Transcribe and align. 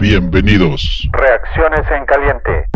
Bienvenidos. 0.00 1.08
Reacciones 1.10 1.84
en 1.90 2.06
caliente. 2.06 2.66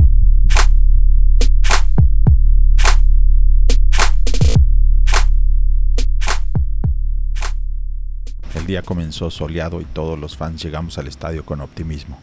El 8.56 8.67
día 8.67 8.82
comenzó 8.82 9.31
soleado 9.31 9.81
y 9.81 9.85
todos 9.85 10.19
los 10.19 10.37
fans 10.37 10.64
llegamos 10.64 10.99
al 10.99 11.06
estadio 11.06 11.45
con 11.45 11.60
optimismo. 11.60 12.19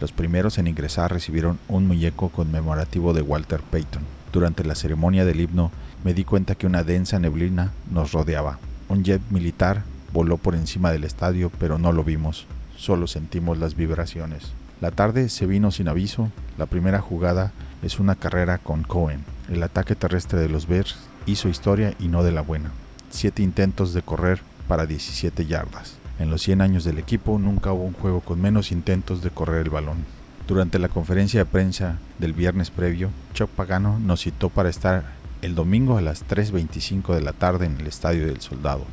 Los 0.00 0.10
primeros 0.10 0.56
en 0.56 0.68
ingresar 0.68 1.12
recibieron 1.12 1.58
un 1.68 1.86
muñeco 1.86 2.30
conmemorativo 2.30 3.12
de 3.12 3.20
Walter 3.20 3.60
Payton. 3.70 4.02
Durante 4.32 4.64
la 4.64 4.74
ceremonia 4.74 5.26
del 5.26 5.40
himno 5.42 5.70
me 6.02 6.14
di 6.14 6.24
cuenta 6.24 6.54
que 6.54 6.66
una 6.66 6.82
densa 6.82 7.18
neblina 7.18 7.72
nos 7.90 8.12
rodeaba. 8.12 8.58
Un 8.88 9.04
jet 9.04 9.20
militar 9.28 9.82
voló 10.12 10.36
por 10.36 10.54
encima 10.54 10.90
del 10.90 11.04
estadio, 11.04 11.50
pero 11.58 11.78
no 11.78 11.92
lo 11.92 12.04
vimos, 12.04 12.46
solo 12.76 13.06
sentimos 13.06 13.58
las 13.58 13.74
vibraciones. 13.74 14.52
La 14.80 14.90
tarde 14.90 15.28
se 15.28 15.46
vino 15.46 15.70
sin 15.70 15.88
aviso. 15.88 16.30
La 16.56 16.64
primera 16.64 17.00
jugada 17.00 17.52
es 17.82 18.00
una 18.00 18.14
carrera 18.14 18.58
con 18.58 18.82
Cohen. 18.82 19.24
El 19.50 19.62
ataque 19.62 19.94
terrestre 19.94 20.40
de 20.40 20.48
los 20.48 20.66
Bears 20.66 20.96
hizo 21.26 21.50
historia 21.50 21.94
y 21.98 22.08
no 22.08 22.22
de 22.22 22.32
la 22.32 22.40
buena. 22.40 22.70
Siete 23.10 23.42
intentos 23.42 23.92
de 23.92 24.00
correr 24.00 24.40
para 24.68 24.86
17 24.86 25.44
yardas. 25.44 25.96
En 26.18 26.30
los 26.30 26.42
100 26.42 26.62
años 26.62 26.84
del 26.84 26.98
equipo 26.98 27.38
nunca 27.38 27.72
hubo 27.72 27.84
un 27.84 27.92
juego 27.92 28.20
con 28.20 28.40
menos 28.40 28.72
intentos 28.72 29.22
de 29.22 29.30
correr 29.30 29.62
el 29.62 29.70
balón. 29.70 29.98
Durante 30.48 30.78
la 30.78 30.88
conferencia 30.88 31.40
de 31.40 31.50
prensa 31.50 31.98
del 32.18 32.32
viernes 32.32 32.70
previo, 32.70 33.10
Chuck 33.34 33.50
Pagano 33.50 33.98
nos 33.98 34.22
citó 34.22 34.48
para 34.48 34.68
estar 34.68 35.04
el 35.42 35.54
domingo 35.54 35.96
a 35.96 36.02
las 36.02 36.26
3.25 36.26 37.14
de 37.14 37.20
la 37.20 37.32
tarde 37.32 37.66
en 37.66 37.80
el 37.80 37.86
Estadio 37.86 38.26
del 38.26 38.40
Soldado, 38.40 38.84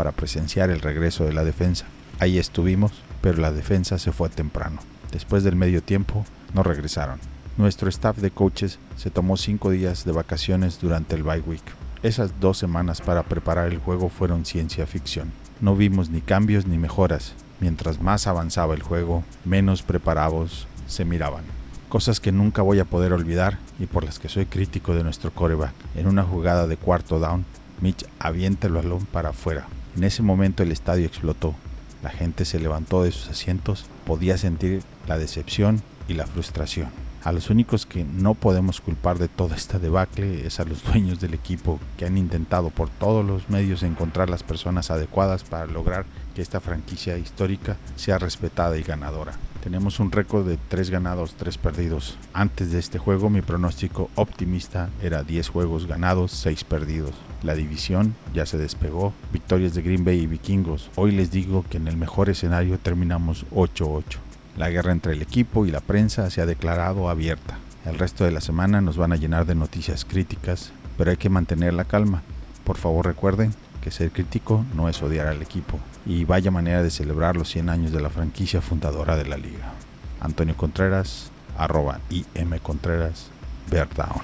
para 0.00 0.12
presenciar 0.12 0.70
el 0.70 0.80
regreso 0.80 1.26
de 1.26 1.34
la 1.34 1.44
defensa. 1.44 1.84
Ahí 2.20 2.38
estuvimos, 2.38 2.90
pero 3.20 3.36
la 3.36 3.52
defensa 3.52 3.98
se 3.98 4.12
fue 4.12 4.30
temprano. 4.30 4.80
Después 5.12 5.44
del 5.44 5.56
medio 5.56 5.82
tiempo, 5.82 6.24
no 6.54 6.62
regresaron. 6.62 7.20
Nuestro 7.58 7.90
staff 7.90 8.16
de 8.16 8.30
coaches 8.30 8.78
se 8.96 9.10
tomó 9.10 9.36
cinco 9.36 9.68
días 9.68 10.06
de 10.06 10.12
vacaciones 10.12 10.80
durante 10.80 11.16
el 11.16 11.22
bye 11.22 11.42
week. 11.46 11.60
Esas 12.02 12.40
dos 12.40 12.56
semanas 12.56 13.02
para 13.02 13.24
preparar 13.24 13.70
el 13.70 13.78
juego 13.78 14.08
fueron 14.08 14.46
ciencia 14.46 14.86
ficción. 14.86 15.32
No 15.60 15.76
vimos 15.76 16.08
ni 16.08 16.22
cambios 16.22 16.66
ni 16.66 16.78
mejoras. 16.78 17.34
Mientras 17.60 18.00
más 18.00 18.26
avanzaba 18.26 18.72
el 18.72 18.82
juego, 18.82 19.22
menos 19.44 19.82
preparados 19.82 20.66
se 20.86 21.04
miraban. 21.04 21.44
Cosas 21.90 22.20
que 22.20 22.32
nunca 22.32 22.62
voy 22.62 22.78
a 22.78 22.86
poder 22.86 23.12
olvidar 23.12 23.58
y 23.78 23.84
por 23.84 24.04
las 24.04 24.18
que 24.18 24.30
soy 24.30 24.46
crítico 24.46 24.94
de 24.94 25.04
nuestro 25.04 25.30
coreback. 25.30 25.74
En 25.94 26.06
una 26.06 26.22
jugada 26.22 26.66
de 26.66 26.78
cuarto 26.78 27.18
down, 27.18 27.44
Mitch 27.82 28.06
avienta 28.18 28.66
el 28.66 28.74
balón 28.74 29.06
para 29.06 29.30
afuera. 29.30 29.66
En 29.96 30.04
ese 30.04 30.22
momento 30.22 30.62
el 30.62 30.72
estadio 30.72 31.06
explotó. 31.06 31.54
La 32.02 32.10
gente 32.10 32.44
se 32.44 32.60
levantó 32.60 33.02
de 33.02 33.12
sus 33.12 33.28
asientos, 33.28 33.86
podía 34.06 34.38
sentir 34.38 34.82
la 35.06 35.18
decepción 35.18 35.82
y 36.08 36.14
la 36.14 36.26
frustración. 36.26 36.88
A 37.22 37.32
los 37.32 37.50
únicos 37.50 37.84
que 37.84 38.04
no 38.04 38.34
podemos 38.34 38.80
culpar 38.80 39.18
de 39.18 39.28
toda 39.28 39.54
esta 39.54 39.78
debacle 39.78 40.46
es 40.46 40.58
a 40.58 40.64
los 40.64 40.82
dueños 40.82 41.20
del 41.20 41.34
equipo 41.34 41.78
que 41.98 42.06
han 42.06 42.16
intentado 42.16 42.70
por 42.70 42.88
todos 42.88 43.24
los 43.24 43.50
medios 43.50 43.82
encontrar 43.82 44.30
las 44.30 44.42
personas 44.42 44.90
adecuadas 44.90 45.44
para 45.44 45.66
lograr 45.66 46.06
que 46.34 46.40
esta 46.40 46.60
franquicia 46.60 47.18
histórica 47.18 47.76
sea 47.96 48.18
respetada 48.18 48.78
y 48.78 48.82
ganadora. 48.82 49.34
Tenemos 49.62 50.00
un 50.00 50.10
récord 50.10 50.48
de 50.48 50.56
3 50.56 50.88
ganados, 50.88 51.34
3 51.34 51.58
perdidos. 51.58 52.16
Antes 52.32 52.72
de 52.72 52.78
este 52.78 52.98
juego 52.98 53.28
mi 53.28 53.42
pronóstico 53.42 54.10
optimista 54.14 54.88
era 55.02 55.22
10 55.22 55.50
juegos 55.50 55.86
ganados, 55.86 56.32
6 56.32 56.64
perdidos. 56.64 57.12
La 57.42 57.54
división 57.54 58.14
ya 58.32 58.46
se 58.46 58.56
despegó, 58.56 59.12
victorias 59.32 59.74
de 59.74 59.82
Green 59.82 60.02
Bay 60.02 60.20
y 60.20 60.26
Vikingos. 60.26 60.90
Hoy 60.96 61.10
les 61.10 61.30
digo 61.30 61.66
que 61.68 61.76
en 61.76 61.88
el 61.88 61.98
mejor 61.98 62.30
escenario 62.30 62.78
terminamos 62.78 63.44
8-8. 63.50 64.16
La 64.56 64.70
guerra 64.70 64.92
entre 64.92 65.12
el 65.12 65.20
equipo 65.20 65.66
y 65.66 65.70
la 65.70 65.80
prensa 65.80 66.30
se 66.30 66.40
ha 66.40 66.46
declarado 66.46 67.10
abierta. 67.10 67.58
El 67.84 67.98
resto 67.98 68.24
de 68.24 68.30
la 68.30 68.40
semana 68.40 68.80
nos 68.80 68.96
van 68.96 69.12
a 69.12 69.16
llenar 69.16 69.44
de 69.44 69.54
noticias 69.54 70.06
críticas, 70.06 70.72
pero 70.96 71.10
hay 71.10 71.18
que 71.18 71.28
mantener 71.28 71.74
la 71.74 71.84
calma. 71.84 72.22
Por 72.64 72.78
favor 72.78 73.04
recuerden 73.04 73.54
que 73.80 73.90
ser 73.90 74.10
crítico 74.10 74.64
no 74.74 74.88
es 74.88 75.02
odiar 75.02 75.26
al 75.26 75.42
equipo. 75.42 75.78
Y 76.06 76.24
vaya 76.24 76.50
manera 76.50 76.82
de 76.82 76.90
celebrar 76.90 77.36
los 77.36 77.48
100 77.48 77.68
años 77.68 77.92
de 77.92 78.00
la 78.00 78.10
franquicia 78.10 78.60
fundadora 78.60 79.16
de 79.16 79.26
la 79.26 79.36
liga. 79.36 79.72
Antonio 80.20 80.56
Contreras, 80.56 81.30
arroba 81.56 82.00
IM 82.10 82.58
Contreras, 82.62 83.26
Bear 83.70 83.88
Down. 83.94 84.22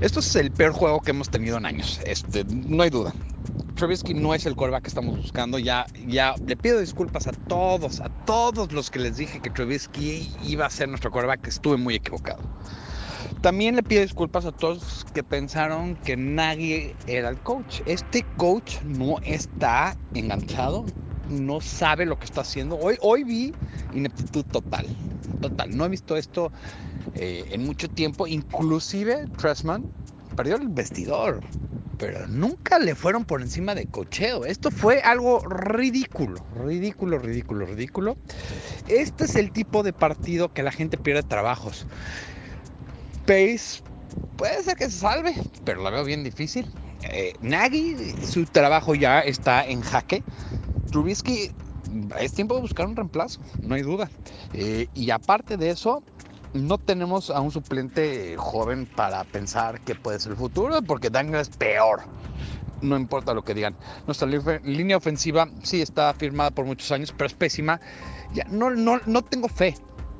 Esto 0.00 0.20
es 0.20 0.36
el 0.36 0.50
peor 0.50 0.72
juego 0.72 1.00
que 1.00 1.12
hemos 1.12 1.30
tenido 1.30 1.56
en 1.56 1.66
años, 1.66 2.00
este, 2.04 2.44
no 2.44 2.82
hay 2.82 2.90
duda. 2.90 3.14
Trubisky 3.74 4.14
no 4.14 4.34
es 4.34 4.46
el 4.46 4.54
quarterback 4.54 4.82
que 4.82 4.88
estamos 4.88 5.16
buscando. 5.16 5.58
Ya, 5.58 5.86
ya 6.06 6.34
le 6.46 6.56
pido 6.56 6.78
disculpas 6.78 7.26
a 7.26 7.32
todos, 7.32 8.00
a 8.00 8.08
todos 8.08 8.72
los 8.72 8.90
que 8.90 9.00
les 9.00 9.16
dije 9.16 9.40
que 9.40 9.50
Trubisky 9.50 10.30
iba 10.44 10.66
a 10.66 10.70
ser 10.70 10.88
nuestro 10.88 11.10
quarterback. 11.10 11.46
Estuve 11.48 11.76
muy 11.76 11.96
equivocado. 11.96 12.40
También 13.44 13.76
le 13.76 13.82
pido 13.82 14.00
disculpas 14.00 14.46
a 14.46 14.52
todos 14.52 15.04
que 15.12 15.22
pensaron 15.22 15.96
que 15.96 16.16
Nagy 16.16 16.94
era 17.06 17.28
el 17.28 17.38
coach. 17.40 17.82
Este 17.84 18.24
coach 18.38 18.80
no 18.84 19.18
está 19.22 19.94
enganchado, 20.14 20.86
no 21.28 21.60
sabe 21.60 22.06
lo 22.06 22.18
que 22.18 22.24
está 22.24 22.40
haciendo. 22.40 22.78
Hoy, 22.78 22.96
hoy 23.02 23.22
vi 23.22 23.52
ineptitud 23.92 24.46
total, 24.46 24.86
total. 25.42 25.76
No 25.76 25.84
he 25.84 25.90
visto 25.90 26.16
esto 26.16 26.52
eh, 27.16 27.44
en 27.50 27.66
mucho 27.66 27.90
tiempo. 27.90 28.26
Inclusive 28.26 29.26
Tressman 29.36 29.84
perdió 30.34 30.56
el 30.56 30.68
vestidor 30.68 31.42
pero 31.98 32.26
nunca 32.26 32.78
le 32.78 32.94
fueron 32.94 33.24
por 33.24 33.40
encima 33.40 33.74
de 33.74 33.86
cocheo. 33.86 34.44
Esto 34.46 34.70
fue 34.70 35.00
algo 35.00 35.40
ridículo, 35.46 36.44
ridículo, 36.64 37.18
ridículo, 37.18 37.66
ridículo. 37.66 38.16
Este 38.88 39.24
es 39.24 39.36
el 39.36 39.52
tipo 39.52 39.82
de 39.82 39.92
partido 39.92 40.52
que 40.52 40.62
la 40.62 40.72
gente 40.72 40.96
pierde 40.96 41.22
trabajos. 41.22 41.86
Pace 43.26 43.82
puede 44.36 44.62
ser 44.62 44.76
que 44.76 44.84
se 44.84 44.98
salve, 44.98 45.34
pero 45.64 45.82
la 45.82 45.90
veo 45.90 46.04
bien 46.04 46.24
difícil. 46.24 46.70
Eh, 47.02 47.34
Nagy, 47.40 48.14
su 48.26 48.44
trabajo 48.46 48.94
ya 48.94 49.20
está 49.20 49.64
en 49.66 49.82
jaque. 49.82 50.22
Trubisky, 50.90 51.50
es 52.18 52.32
tiempo 52.32 52.54
de 52.54 52.60
buscar 52.62 52.86
un 52.86 52.96
reemplazo, 52.96 53.40
no 53.62 53.74
hay 53.74 53.82
duda. 53.82 54.10
Eh, 54.52 54.88
y 54.94 55.10
aparte 55.10 55.56
de 55.56 55.70
eso, 55.70 56.02
no 56.52 56.78
tenemos 56.78 57.30
a 57.30 57.40
un 57.40 57.50
suplente 57.50 58.36
joven 58.36 58.86
para 58.86 59.24
pensar 59.24 59.80
que 59.80 59.94
puede 59.94 60.20
ser 60.20 60.32
el 60.32 60.38
futuro, 60.38 60.80
porque 60.82 61.10
Daniel 61.10 61.40
es 61.40 61.50
peor. 61.50 62.02
No 62.80 62.96
importa 62.96 63.34
lo 63.34 63.42
que 63.42 63.54
digan. 63.54 63.74
Nuestra 64.06 64.28
línea 64.28 64.96
ofensiva 64.96 65.48
sí 65.62 65.80
está 65.80 66.12
firmada 66.14 66.50
por 66.50 66.66
muchos 66.66 66.90
años, 66.92 67.12
pero 67.16 67.26
es 67.26 67.34
pésima. 67.34 67.80
Ya, 68.34 68.44
no, 68.44 68.70
no, 68.70 69.00
no 69.06 69.22
tengo 69.22 69.48
fe. 69.48 69.74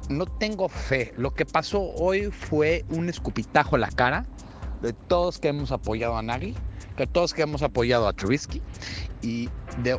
No 0.09 0.27
tengo 0.27 0.69
fe. 0.69 1.13
Lo 1.17 1.33
que 1.35 1.47
pasó 1.47 1.83
hoy 1.83 2.31
fue 2.31 2.85
un 2.91 3.09
escupitajo 3.09 3.77
a 3.77 3.79
la 3.79 3.89
cara 3.89 4.27
de 4.83 4.93
todos 4.93 5.39
que 5.39 5.49
hemos 5.49 5.73
apoyado 5.73 6.17
a 6.17 6.23
Nagy, 6.23 6.55
de 6.97 7.07
todos 7.07 7.33
que 7.33 7.43
hemos 7.43 7.63
apoyado 7.63 8.07
a 8.07 8.13
Trubisky. 8.13 8.61
Y 9.23 9.49
de 9.83 9.99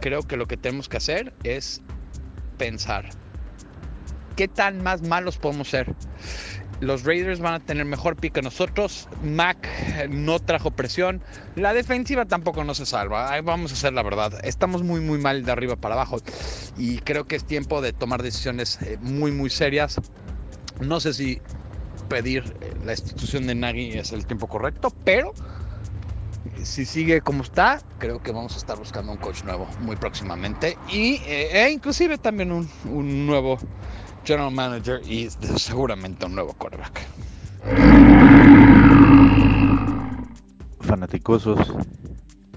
creo 0.00 0.22
que 0.22 0.36
lo 0.36 0.46
que 0.46 0.56
tenemos 0.56 0.88
que 0.88 0.96
hacer 0.96 1.34
es 1.44 1.80
pensar 2.58 3.10
¿qué 4.36 4.48
tan 4.48 4.82
más 4.82 5.02
malos 5.02 5.38
podemos 5.38 5.68
ser? 5.68 5.94
Los 6.80 7.04
Raiders 7.04 7.40
van 7.40 7.54
a 7.54 7.60
tener 7.60 7.84
mejor 7.84 8.16
pick 8.16 8.32
que 8.32 8.42
nosotros. 8.42 9.06
Mac 9.22 9.68
no 10.08 10.38
trajo 10.38 10.70
presión. 10.70 11.22
La 11.54 11.74
defensiva 11.74 12.24
tampoco 12.24 12.64
no 12.64 12.74
se 12.74 12.86
salva. 12.86 13.38
vamos 13.42 13.70
a 13.70 13.74
hacer 13.74 13.92
la 13.92 14.02
verdad. 14.02 14.40
Estamos 14.44 14.82
muy, 14.82 15.00
muy 15.00 15.18
mal 15.18 15.44
de 15.44 15.52
arriba 15.52 15.76
para 15.76 15.94
abajo. 15.94 16.18
Y 16.78 16.98
creo 17.00 17.26
que 17.26 17.36
es 17.36 17.44
tiempo 17.44 17.82
de 17.82 17.92
tomar 17.92 18.22
decisiones 18.22 18.80
eh, 18.80 18.96
muy, 19.02 19.30
muy 19.30 19.50
serias. 19.50 20.00
No 20.80 21.00
sé 21.00 21.12
si 21.12 21.42
pedir 22.08 22.44
eh, 22.62 22.72
la 22.84 22.92
institución 22.92 23.46
de 23.46 23.54
Nagy 23.54 23.98
es 23.98 24.12
el 24.12 24.24
tiempo 24.24 24.46
correcto, 24.46 24.90
pero 25.04 25.34
si 26.62 26.86
sigue 26.86 27.20
como 27.20 27.42
está, 27.42 27.80
creo 27.98 28.22
que 28.22 28.32
vamos 28.32 28.54
a 28.54 28.56
estar 28.56 28.78
buscando 28.78 29.12
un 29.12 29.18
coach 29.18 29.44
nuevo 29.44 29.68
muy 29.80 29.96
próximamente. 29.96 30.78
Y, 30.88 31.16
eh, 31.26 31.66
e 31.66 31.70
inclusive 31.70 32.16
también 32.16 32.52
un 32.52 33.26
nuevo 33.26 33.58
general 34.24 34.52
manager 34.52 35.00
y 35.06 35.28
seguramente 35.30 36.26
un 36.26 36.34
nuevo 36.34 36.52
quarterback. 36.54 37.00
Fanaticosos, 40.80 41.74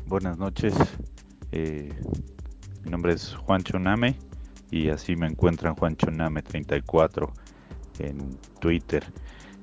buenas 0.08 0.38
noches. 0.38 0.74
Eh, 1.52 1.94
mi 2.84 2.92
nombre 2.92 3.14
es 3.14 3.36
Juan 3.36 3.64
Choname 3.64 4.18
y 4.72 4.90
así 4.90 5.16
me 5.16 5.28
encuentran 5.28 5.76
Juan 5.76 5.96
Choname34 5.96 7.32
en 8.00 8.38
Twitter. 8.60 9.06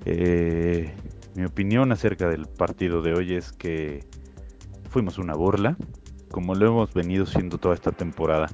Eh, 0.05 0.94
mi 1.35 1.44
opinión 1.44 1.93
acerca 1.93 2.29
del 2.29 2.46
partido 2.46 3.03
de 3.03 3.14
hoy 3.14 3.35
es 3.35 3.53
que 3.53 4.05
fuimos 4.88 5.19
una 5.19 5.35
burla, 5.35 5.76
como 6.31 6.55
lo 6.55 6.67
hemos 6.69 6.94
venido 6.94 7.26
siendo 7.26 7.58
toda 7.58 7.75
esta 7.75 7.93
temporada. 7.93 8.49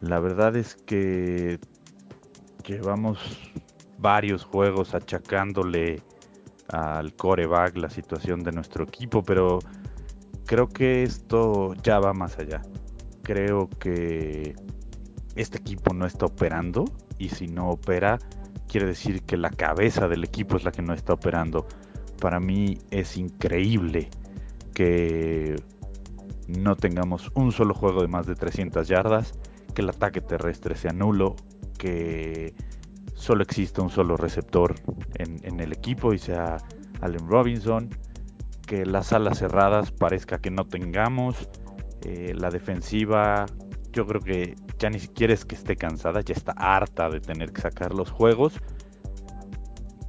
La 0.00 0.20
verdad 0.20 0.56
es 0.56 0.76
que 0.76 1.58
llevamos 2.68 3.18
varios 3.98 4.44
juegos 4.44 4.94
achacándole 4.94 6.02
al 6.68 7.14
coreback 7.14 7.76
la 7.76 7.88
situación 7.88 8.42
de 8.42 8.52
nuestro 8.52 8.84
equipo, 8.84 9.22
pero 9.22 9.58
creo 10.44 10.68
que 10.68 11.02
esto 11.02 11.74
ya 11.82 11.98
va 11.98 12.12
más 12.12 12.38
allá. 12.38 12.62
creo 13.22 13.68
que 13.78 14.54
este 15.36 15.58
equipo 15.58 15.92
no 15.92 16.06
está 16.06 16.24
operando 16.24 16.86
y 17.18 17.28
si 17.28 17.46
no 17.46 17.68
opera 17.68 18.18
quiere 18.68 18.86
decir 18.86 19.22
que 19.22 19.36
la 19.36 19.50
cabeza 19.50 20.08
del 20.08 20.24
equipo 20.24 20.56
es 20.56 20.64
la 20.64 20.72
que 20.72 20.82
no 20.82 20.94
está 20.94 21.12
operando. 21.12 21.66
Para 22.20 22.40
mí 22.40 22.78
es 22.90 23.16
increíble 23.16 24.08
que 24.72 25.56
no 26.46 26.76
tengamos 26.76 27.30
un 27.34 27.52
solo 27.52 27.74
juego 27.74 28.00
de 28.00 28.08
más 28.08 28.26
de 28.26 28.34
300 28.34 28.88
yardas, 28.88 29.32
que 29.74 29.82
el 29.82 29.90
ataque 29.90 30.20
terrestre 30.22 30.74
sea 30.74 30.92
nulo, 30.92 31.36
que 31.78 32.54
solo 33.14 33.42
exista 33.42 33.82
un 33.82 33.90
solo 33.90 34.16
receptor 34.16 34.74
en, 35.16 35.60
el 35.60 35.72
equipo 35.72 36.12
y 36.12 36.18
sea 36.18 36.58
Allen 37.00 37.26
Robinson, 37.26 37.88
que 38.66 38.84
las 38.84 39.12
alas 39.12 39.38
cerradas 39.38 39.90
parezca 39.90 40.38
que 40.38 40.50
no 40.50 40.66
tengamos, 40.66 41.48
eh, 42.04 42.34
la 42.36 42.50
defensiva 42.50 43.46
yo 43.92 44.06
creo 44.06 44.20
que 44.20 44.54
ya 44.78 44.90
ni 44.90 45.00
siquiera 45.00 45.34
es 45.34 45.44
que 45.44 45.54
esté 45.54 45.76
cansada, 45.76 46.20
ya 46.20 46.34
está 46.34 46.52
harta 46.52 47.10
de 47.10 47.20
tener 47.20 47.52
que 47.52 47.62
sacar 47.62 47.94
los 47.94 48.10
juegos. 48.10 48.54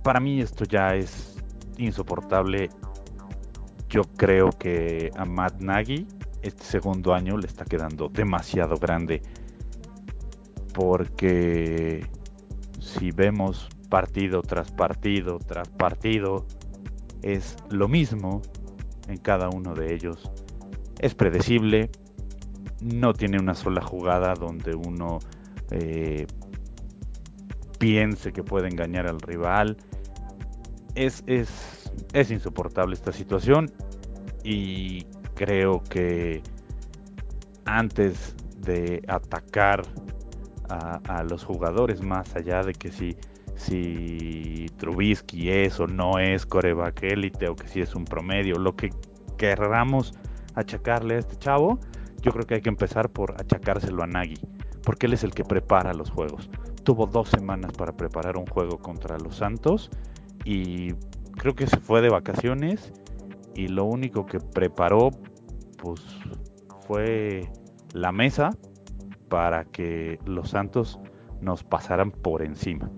Para 0.03 0.19
mí 0.19 0.41
esto 0.41 0.65
ya 0.65 0.95
es 0.95 1.37
insoportable. 1.77 2.69
Yo 3.89 4.03
creo 4.17 4.49
que 4.51 5.09
a 5.15 5.25
Matt 5.25 5.59
Nagy 5.61 6.05
este 6.41 6.63
segundo 6.63 7.13
año 7.13 7.37
le 7.37 7.47
está 7.47 7.65
quedando 7.65 8.09
demasiado 8.09 8.77
grande. 8.77 9.21
Porque 10.79 12.05
si 12.79 13.11
vemos 13.11 13.67
partido 13.89 14.41
tras 14.41 14.71
partido 14.71 15.37
tras 15.39 15.67
partido, 15.67 16.45
es 17.21 17.57
lo 17.69 17.89
mismo 17.89 18.41
en 19.09 19.17
cada 19.17 19.49
uno 19.49 19.73
de 19.73 19.93
ellos. 19.93 20.31
Es 20.99 21.15
predecible, 21.15 21.89
no 22.81 23.11
tiene 23.11 23.39
una 23.39 23.55
sola 23.55 23.81
jugada 23.81 24.35
donde 24.35 24.73
uno 24.73 25.19
eh, 25.71 26.25
piense 27.77 28.31
que 28.31 28.41
puede 28.41 28.69
engañar 28.69 29.05
al 29.05 29.19
rival. 29.19 29.75
Es, 30.95 31.25
es, 31.27 31.91
es 32.13 32.31
insoportable 32.31 32.93
esta 32.93 33.11
situación 33.11 33.69
y 34.45 35.03
creo 35.35 35.83
que 35.83 36.41
antes 37.65 38.33
de 38.61 39.03
atacar 39.09 39.81
a, 40.69 41.23
los 41.23 41.43
jugadores, 41.43 42.01
más 42.01 42.35
allá 42.35 42.63
de 42.63 42.73
que 42.73 42.91
si, 42.91 43.15
si 43.55 44.67
Trubisky 44.77 45.49
es 45.49 45.79
o 45.79 45.87
no 45.87 46.19
es 46.19 46.45
coreback 46.45 47.03
o 47.49 47.55
que 47.55 47.67
si 47.67 47.81
es 47.81 47.95
un 47.95 48.05
promedio, 48.05 48.57
lo 48.57 48.75
que 48.75 48.91
querramos 49.37 50.13
achacarle 50.55 51.15
a 51.15 51.19
este 51.19 51.37
chavo, 51.37 51.79
yo 52.21 52.31
creo 52.31 52.45
que 52.45 52.55
hay 52.55 52.61
que 52.61 52.69
empezar 52.69 53.09
por 53.09 53.33
achacárselo 53.39 54.03
a 54.03 54.07
Nagy, 54.07 54.39
porque 54.83 55.07
él 55.07 55.13
es 55.13 55.23
el 55.23 55.33
que 55.33 55.43
prepara 55.43 55.93
los 55.93 56.09
juegos. 56.09 56.49
Tuvo 56.83 57.05
dos 57.05 57.29
semanas 57.29 57.71
para 57.73 57.93
preparar 57.93 58.37
un 58.37 58.45
juego 58.45 58.77
contra 58.77 59.17
los 59.17 59.37
Santos 59.37 59.89
y 60.45 60.93
creo 61.37 61.55
que 61.55 61.67
se 61.67 61.77
fue 61.77 62.01
de 62.01 62.09
vacaciones 62.09 62.91
y 63.55 63.67
lo 63.67 63.85
único 63.85 64.25
que 64.25 64.39
preparó 64.39 65.11
pues 65.77 66.01
fue 66.87 67.49
la 67.93 68.11
mesa 68.11 68.51
para 69.29 69.65
que 69.65 70.19
los 70.25 70.49
Santos 70.49 70.99
nos 71.41 71.63
pasaran 71.63 72.11
por 72.11 72.41
encima. 72.41 72.89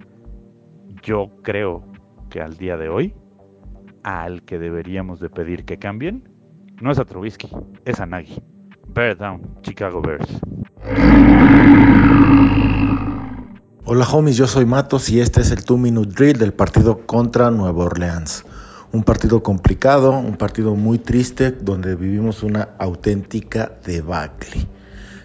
Yo 1.03 1.29
creo 1.43 1.83
que 2.29 2.41
al 2.41 2.57
día 2.57 2.77
de 2.77 2.89
hoy 2.89 3.13
al 4.03 4.43
que 4.43 4.57
deberíamos 4.57 5.19
de 5.19 5.29
pedir 5.29 5.65
que 5.65 5.77
cambien 5.77 6.27
no 6.81 6.91
es 6.91 6.99
a 6.99 7.05
Trubisky, 7.05 7.49
es 7.85 7.99
a 7.99 8.05
Nagy. 8.05 8.41
Bear 8.87 9.15
down, 9.15 9.41
Chicago 9.61 10.01
Bears. 10.01 10.27
Hola 13.85 14.07
homies, 14.11 14.37
yo 14.37 14.47
soy 14.47 14.65
Matos 14.65 15.09
y 15.09 15.19
este 15.19 15.41
es 15.41 15.51
el 15.51 15.63
2 15.63 15.77
Minute 15.77 16.09
Drill 16.15 16.37
del 16.39 16.53
partido 16.53 17.05
contra 17.05 17.51
Nueva 17.51 17.85
Orleans. 17.85 18.45
Un 18.91 19.03
partido 19.03 19.43
complicado, 19.43 20.11
un 20.11 20.37
partido 20.37 20.75
muy 20.75 20.97
triste 20.97 21.51
donde 21.51 21.95
vivimos 21.95 22.43
una 22.43 22.69
auténtica 22.79 23.71
debacle. 23.85 24.67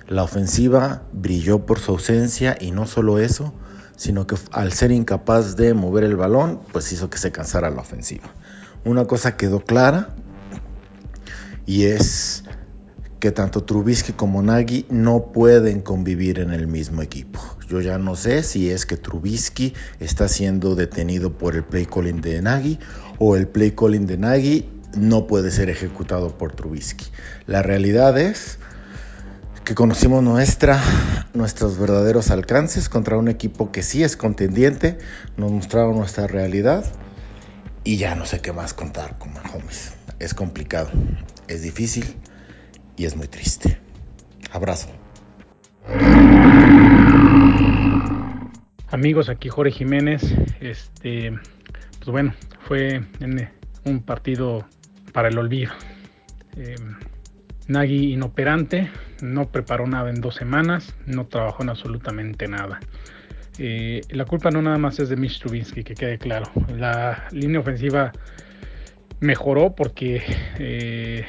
La 0.09 0.23
ofensiva 0.23 1.03
brilló 1.13 1.67
por 1.67 1.81
su 1.81 1.93
ausencia 1.93 2.57
y 2.61 2.71
no 2.71 2.87
solo 2.87 3.19
eso, 3.19 3.53
sino 3.97 4.27
que 4.27 4.37
al 4.53 4.73
ser 4.73 4.93
incapaz 4.93 5.57
de 5.57 5.75
mover 5.75 6.05
el 6.05 6.17
balón, 6.17 6.61
pues 6.73 6.93
hizo 6.93 7.11
que 7.11 7.19
se 7.19 7.33
cansara 7.33 7.71
la 7.71 7.81
ofensiva. 7.81 8.33
Una 8.85 9.07
cosa 9.07 9.37
quedó 9.37 9.61
clara 9.61 10.15
y 11.67 11.87
es 11.87 12.45
que 13.19 13.33
tanto 13.33 13.65
Trubisky 13.65 14.13
como 14.13 14.43
Nagy 14.43 14.87
no 14.91 15.33
pueden 15.33 15.81
convivir 15.81 16.39
en 16.39 16.53
el 16.53 16.69
mismo 16.69 17.03
equipo. 17.03 17.41
Yo 17.69 17.81
ya 17.81 17.99
no 17.99 18.15
sé 18.15 18.45
si 18.45 18.71
es 18.71 18.87
que 18.87 18.97
Trubisky 18.97 19.75
está 19.99 20.29
siendo 20.29 20.77
detenido 20.77 21.37
por 21.37 21.57
el 21.57 21.65
play 21.65 21.87
calling 21.87 22.21
de 22.21 22.41
Nagy 22.43 22.79
o 23.19 23.35
el 23.35 23.49
play 23.49 23.73
calling 23.73 24.07
de 24.07 24.19
Nagy 24.19 24.69
no 24.97 25.27
puede 25.27 25.51
ser 25.51 25.69
ejecutado 25.69 26.39
por 26.39 26.53
Trubisky. 26.53 27.07
La 27.47 27.63
realidad 27.63 28.17
es 28.19 28.59
que 29.67 29.75
conocimos 29.75 30.23
nuestra, 30.23 30.81
nuestros 31.35 31.77
verdaderos 31.77 32.31
alcances 32.31 32.89
contra 32.89 33.19
un 33.19 33.27
equipo 33.27 33.73
que 33.73 33.83
sí 33.83 34.05
es 34.05 34.17
contendiente, 34.17 34.97
nos 35.37 35.51
mostraron 35.51 35.97
nuestra 35.97 36.29
realidad 36.29 36.85
y 37.83 37.97
ya 37.97 38.15
no 38.15 38.27
sé 38.27 38.41
qué 38.41 38.53
más 38.53 38.75
contar 38.75 39.19
con 39.19 39.35
Mahomes. 39.35 39.93
Es 40.21 40.35
complicado, 40.35 40.89
es 41.49 41.63
difícil 41.63 42.05
y 42.97 43.07
es 43.07 43.17
muy 43.17 43.27
triste. 43.27 43.77
Abrazo. 44.53 44.89
Amigos, 48.89 49.29
aquí 49.29 49.49
Jorge 49.49 49.73
Jiménez. 49.73 50.23
Este, 50.61 51.33
pues 51.99 52.09
bueno, 52.13 52.35
fue 52.69 53.03
un 53.85 54.01
partido 54.05 54.65
para 55.13 55.27
el 55.27 55.37
olvido. 55.37 55.73
Eh, 56.57 56.77
Nagy 57.69 58.13
inoperante, 58.13 58.91
no 59.23 59.51
preparó 59.51 59.87
nada 59.87 60.11
en 60.11 60.21
dos 60.21 60.37
semanas, 60.37 60.95
no 61.07 61.27
trabajó 61.27 61.63
en 61.63 61.71
absolutamente 61.71 62.47
nada. 62.49 62.81
Eh, 63.59 64.03
la 64.11 64.25
culpa 64.25 64.51
no 64.51 64.61
nada 64.61 64.79
más 64.79 64.99
es 64.99 65.09
de 65.09 65.17
Mitch 65.17 65.41
Trubinsky, 65.41 65.83
que 65.83 65.95
quede 65.95 66.19
claro. 66.19 66.51
La 66.77 67.27
línea 67.33 67.61
ofensiva 67.61 68.13
mejoró 69.21 69.75
porque 69.75 70.23
eh, 70.59 71.25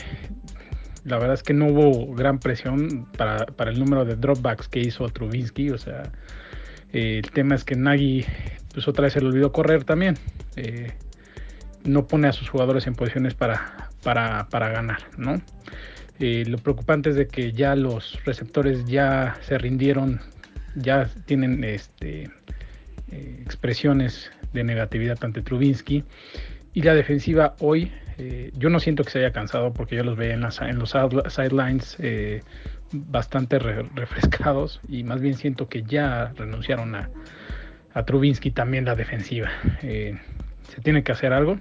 la 1.05 1.17
verdad 1.17 1.35
es 1.35 1.43
que 1.43 1.53
no 1.53 1.67
hubo 1.67 2.13
gran 2.13 2.39
presión 2.39 3.07
para, 3.17 3.45
el 3.69 3.79
número 3.79 4.03
de 4.03 4.15
dropbacks 4.15 4.67
que 4.67 4.79
hizo 4.79 5.07
Trubinsky. 5.07 5.71
O 5.71 5.77
sea, 5.77 6.03
eh, 6.91 7.21
el 7.23 7.31
tema 7.31 7.55
es 7.55 7.63
que 7.63 7.75
Nagy, 7.75 8.25
pues 8.73 8.88
otra 8.88 9.03
vez 9.03 9.13
se 9.13 9.21
le 9.21 9.27
olvidó 9.27 9.51
correr 9.51 9.85
también. 9.85 10.17
No 11.83 12.07
pone 12.07 12.27
a 12.27 12.33
sus 12.33 12.50
jugadores 12.50 12.85
en 12.88 12.95
posiciones 12.95 13.33
para, 13.33 13.89
para, 14.03 14.69
ganar, 14.69 15.00
¿no? 15.17 15.41
Eh, 16.19 16.45
lo 16.47 16.57
preocupante 16.57 17.09
es 17.09 17.15
de 17.15 17.27
que 17.27 17.51
ya 17.51 17.75
los 17.75 18.24
receptores 18.25 18.86
ya 18.86 19.38
se 19.41 19.57
rindieron, 19.57 20.19
ya 20.75 21.09
tienen 21.25 21.63
este, 21.63 22.29
expresiones 23.12 24.31
de 24.53 24.63
negatividad 24.63 25.17
ante 25.24 25.41
Trubinsky. 25.41 26.03
Y 26.74 26.81
la 26.81 26.93
defensiva 26.93 27.55
hoy 27.59 27.91
eh, 28.17 28.51
yo 28.55 28.69
no 28.69 28.79
siento 28.79 29.03
que 29.03 29.12
se 29.12 29.19
haya 29.19 29.31
cansado 29.31 29.74
porque 29.74 29.95
yo 29.95 30.03
los 30.03 30.17
veía 30.17 30.33
en, 30.33 30.43
en 30.43 30.79
los 30.79 30.95
sidelines 31.27 31.95
eh, 32.00 32.41
bastante 32.91 33.59
refrescados 33.59 34.81
y 34.88 35.03
más 35.03 35.21
bien 35.21 35.36
siento 35.36 35.69
que 35.69 35.83
ya 35.83 36.33
renunciaron 36.36 36.95
a, 36.95 37.09
a 37.93 38.05
Trubinsky 38.05 38.51
también 38.51 38.86
la 38.86 38.95
defensiva. 38.95 39.50
Eh, 39.83 40.17
se 40.67 40.81
tiene 40.81 41.03
que 41.03 41.12
hacer 41.12 41.31
algo, 41.31 41.59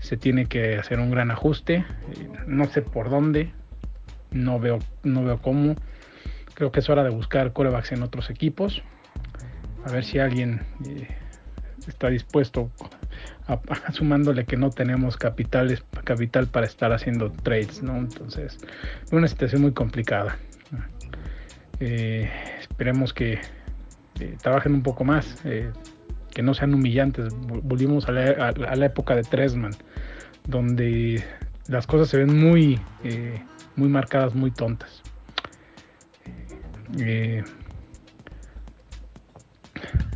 se 0.00 0.18
tiene 0.18 0.46
que 0.46 0.76
hacer 0.76 1.00
un 1.00 1.10
gran 1.10 1.30
ajuste, 1.30 1.84
no 2.46 2.66
sé 2.66 2.82
por 2.82 3.08
dónde, 3.08 3.50
no 4.32 4.58
veo, 4.58 4.78
no 5.02 5.24
veo 5.24 5.40
cómo. 5.40 5.76
Creo 6.54 6.72
que 6.72 6.80
es 6.80 6.88
hora 6.88 7.04
de 7.04 7.10
buscar 7.10 7.52
corebacks 7.52 7.92
en 7.92 8.02
otros 8.02 8.30
equipos. 8.30 8.82
A 9.84 9.92
ver 9.92 10.04
si 10.04 10.18
alguien 10.18 10.60
está 11.86 12.08
dispuesto 12.08 12.70
sumándole 13.92 14.44
que 14.44 14.56
no 14.56 14.70
tenemos 14.70 15.16
capital 15.16 15.78
para 16.50 16.66
estar 16.66 16.92
haciendo 16.92 17.30
trades, 17.30 17.82
¿no? 17.82 17.96
Entonces, 17.96 18.58
una 19.12 19.28
situación 19.28 19.62
muy 19.62 19.72
complicada. 19.72 20.38
Eh, 21.80 22.30
esperemos 22.60 23.14
que 23.14 23.38
eh, 24.20 24.36
trabajen 24.42 24.74
un 24.74 24.82
poco 24.82 25.04
más, 25.04 25.40
eh, 25.44 25.70
que 26.30 26.42
no 26.42 26.54
sean 26.54 26.74
humillantes. 26.74 27.34
Volvimos 27.62 28.06
a 28.08 28.12
la, 28.12 28.86
época 28.86 29.16
de 29.16 29.22
Tresman, 29.22 29.72
donde 30.46 31.24
las 31.68 31.86
cosas 31.86 32.08
se 32.08 32.18
ven 32.18 32.38
muy, 32.38 32.78
muy 33.80 33.88
marcadas, 33.88 34.34
muy 34.34 34.50
tontas. 34.50 35.02
la 36.92 37.44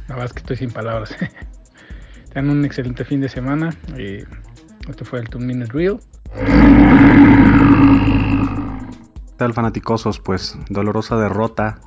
verdad 0.08 0.26
es 0.26 0.32
que 0.34 0.40
estoy 0.40 0.56
sin 0.56 0.70
palabras. 0.70 1.16
Tengan 2.34 2.58
un 2.58 2.64
excelente 2.66 3.06
fin 3.06 3.22
de 3.22 3.28
semana. 3.30 3.70
esto 3.96 5.04
fue 5.06 5.20
el 5.20 5.26
2 5.28 5.42
Minute 5.42 5.72
Reel. 5.72 5.98
Tal 9.38 9.54
fanaticosos, 9.54 10.20
pues 10.20 10.58
dolorosa 10.68 11.16
derrota, 11.16 11.80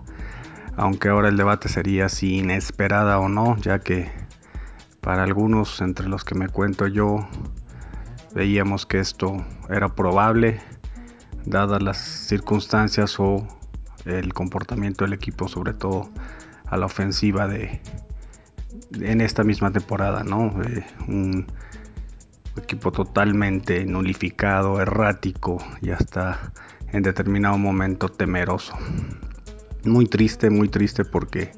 aunque 0.78 1.10
ahora 1.10 1.30
el 1.30 1.38
debate 1.38 1.70
sería 1.70 2.10
si 2.10 2.38
inesperada 2.40 3.20
o 3.20 3.30
no, 3.30 3.56
ya 3.58 3.78
que 3.80 4.10
para 5.00 5.22
algunos, 5.22 5.80
entre 5.82 6.08
los 6.08 6.24
que 6.24 6.34
me 6.34 6.50
cuento 6.50 6.88
yo, 6.88 7.28
veíamos 8.34 8.88
que 8.88 9.00
esto 9.00 9.46
era 9.70 9.90
probable, 9.90 10.60
dadas 11.48 11.82
las 11.82 11.98
circunstancias 11.98 13.20
o 13.20 13.48
el 14.06 14.34
comportamiento 14.34 15.06
del 15.06 15.14
equipo, 15.14 15.48
sobre 15.48 15.74
todo 15.74 16.10
a 16.66 16.78
la 16.78 16.86
ofensiva 16.86 17.48
de 17.48 17.82
en 18.94 19.22
esta 19.22 19.44
misma 19.44 19.72
temporada, 19.72 20.24
¿no? 20.24 20.62
Eh, 20.64 20.86
un 21.08 21.48
equipo 22.58 22.92
totalmente 22.92 23.86
nulificado, 23.86 24.82
errático 24.82 25.58
y 25.82 25.92
hasta 25.92 26.52
en 26.92 27.04
determinado 27.04 27.58
momento 27.58 28.10
temeroso. 28.10 28.74
Muy 29.86 30.06
triste, 30.06 30.50
muy 30.50 30.68
triste 30.70 31.06
porque 31.06 31.52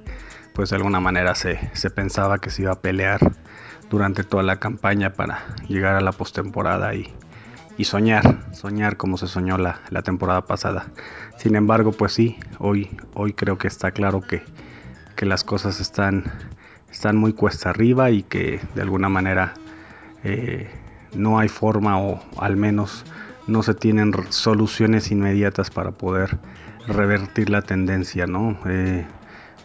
pues 0.53 0.69
de 0.69 0.75
alguna 0.75 0.99
manera 0.99 1.35
se, 1.35 1.71
se 1.73 1.89
pensaba 1.89 2.39
que 2.39 2.49
se 2.49 2.63
iba 2.63 2.73
a 2.73 2.81
pelear 2.81 3.31
durante 3.89 4.23
toda 4.23 4.43
la 4.43 4.59
campaña 4.59 5.13
para 5.13 5.55
llegar 5.67 5.95
a 5.95 6.01
la 6.01 6.11
postemporada 6.11 6.93
y, 6.93 7.13
y 7.79 7.85
soñar, 7.85 8.43
soñar 8.51 8.97
como 8.97 9.17
se 9.17 9.27
soñó 9.27 9.57
la, 9.57 9.79
la, 9.89 10.01
temporada 10.01 10.45
pasada. 10.45 10.87
Sin 11.37 11.55
embargo, 11.55 11.93
pues 11.93 12.11
sí, 12.11 12.35
hoy, 12.59 12.89
hoy 13.13 13.31
creo 13.31 13.57
que 13.57 13.69
está 13.69 13.91
claro 13.91 14.19
que, 14.19 14.43
que 15.15 15.25
las 15.25 15.45
cosas 15.45 15.79
están, 15.79 16.25
están 16.91 17.15
muy 17.15 17.31
cuesta 17.31 17.69
arriba 17.69 18.11
y 18.11 18.23
que 18.23 18.59
de 18.75 18.81
alguna 18.81 19.07
manera 19.07 19.53
eh, 20.25 20.69
no 21.15 21.39
hay 21.39 21.47
forma 21.47 21.97
o 22.01 22.21
al 22.37 22.57
menos 22.57 23.05
no 23.47 23.63
se 23.63 23.73
tienen 23.73 24.13
soluciones 24.27 25.09
inmediatas 25.09 25.69
para 25.69 25.91
poder 25.91 26.37
revertir 26.85 27.49
la 27.49 27.61
tendencia, 27.61 28.27
¿no? 28.27 28.59
Eh, 28.65 29.05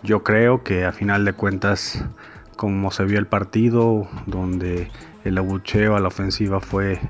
yo 0.04 0.22
creo 0.22 0.62
que 0.62 0.84
a 0.84 0.92
final 0.92 1.24
de 1.24 1.32
cuentas, 1.32 2.04
como 2.54 2.92
se 2.92 3.06
vio 3.06 3.18
el 3.18 3.26
partido, 3.26 4.06
donde 4.26 4.88
el 5.24 5.36
abucheo 5.36 5.96
a 5.96 6.00
la 6.00 6.06
ofensiva 6.06 6.60
fue 6.60 7.00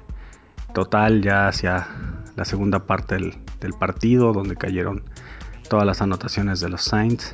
total 0.74 1.22
ya 1.22 1.48
hacia 1.48 1.88
la 2.36 2.44
segunda 2.44 2.86
parte 2.86 3.16
del, 3.16 3.72
partido, 3.78 4.34
donde 4.34 4.56
cayeron 4.56 5.04
todas 5.70 5.86
las 5.86 6.02
anotaciones 6.02 6.60
de 6.60 6.68
los 6.68 6.82
Saints, 6.82 7.32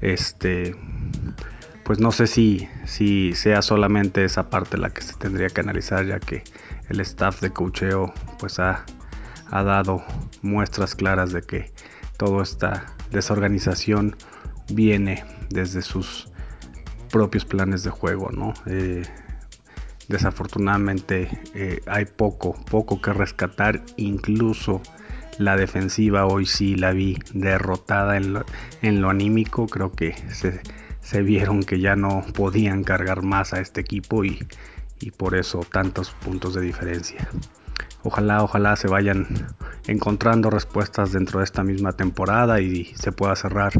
este, 0.00 0.76
pues 1.84 1.98
no 1.98 2.12
sé 2.12 2.28
si, 2.28 2.68
si 2.84 3.34
sea 3.34 3.60
solamente 3.62 4.24
esa 4.24 4.50
parte 4.50 4.78
la 4.78 4.90
que 4.90 5.02
se 5.02 5.14
tendría 5.14 5.48
que 5.48 5.60
analizar, 5.60 6.06
ya 6.06 6.20
que 6.20 6.44
el 6.88 7.00
staff 7.00 7.40
de 7.40 7.50
cocheo 7.50 8.14
pues 8.38 8.60
ha, 8.60 8.84
ha 9.50 9.62
dado 9.64 10.04
muestras 10.42 10.94
claras 10.94 11.32
de 11.32 11.42
que 11.42 11.72
toda 12.16 12.42
esta 12.44 12.86
desorganización 13.10 14.16
viene 14.72 15.24
desde 15.50 15.82
sus 15.82 16.28
propios 17.10 17.44
planes 17.44 17.82
de 17.82 17.90
juego, 17.90 18.30
¿no? 18.30 18.54
Eh, 18.66 19.02
desafortunadamente 20.08 21.28
eh, 21.54 21.80
hay 21.86 22.04
poco, 22.04 22.54
poco 22.70 23.00
que 23.00 23.12
rescatar, 23.12 23.82
incluso 23.96 24.82
la 25.38 25.56
defensiva 25.56 26.26
hoy 26.26 26.46
sí 26.46 26.76
la 26.76 26.92
vi 26.92 27.18
derrotada 27.32 28.16
en 28.16 28.32
lo, 29.00 29.10
anímico, 29.10 29.66
creo 29.66 29.92
que 29.92 30.14
se, 30.30 31.22
vieron 31.22 31.62
que 31.62 31.80
ya 31.80 31.96
no 31.96 32.24
podían 32.34 32.84
cargar 32.84 33.22
más 33.22 33.52
a 33.52 33.60
este 33.60 33.80
equipo 33.80 34.24
y, 34.24 34.46
por 35.18 35.34
eso 35.34 35.60
tantos 35.70 36.10
puntos 36.10 36.54
de 36.54 36.62
diferencia. 36.62 37.28
Ojalá, 38.04 38.42
ojalá 38.42 38.76
se 38.76 38.88
vayan 38.88 39.26
encontrando 39.86 40.48
respuestas 40.48 41.12
dentro 41.12 41.40
de 41.40 41.44
esta 41.44 41.62
misma 41.62 41.92
temporada 41.92 42.60
y 42.60 42.86
se 42.94 43.12
pueda 43.12 43.36
cerrar 43.36 43.72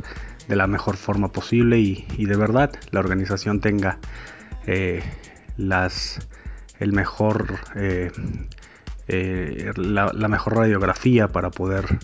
de 0.49 0.57
la 0.57 0.66
mejor 0.66 0.97
forma 0.97 1.28
posible 1.33 1.78
y, 1.78 2.07
y 2.19 2.26
de 2.26 2.37
verdad 2.37 2.73
la 2.90 3.00
organización 3.00 3.61
tenga 3.61 3.99
eh, 4.66 5.02
las 5.56 6.20
el 6.78 6.92
mejor 6.92 7.58
eh, 7.76 8.11
eh, 9.06 9.73
la, 9.76 10.28
mejor 10.28 10.56
radiografía 10.56 11.28
para 11.28 11.50
poder 11.50 11.99